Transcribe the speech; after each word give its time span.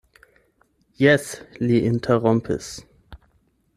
Jes, 1.03 1.27
li 1.67 1.77
interrompis. 1.91 2.71